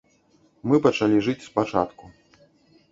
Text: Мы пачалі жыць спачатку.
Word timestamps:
Мы 0.71 0.75
пачалі 0.87 1.21
жыць 1.29 1.47
спачатку. 1.49 2.03